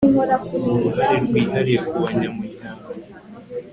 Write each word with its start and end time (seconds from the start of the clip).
uruhare 0.75 1.17
rwihariye 1.25 1.79
kubanyamuryango 1.87 2.43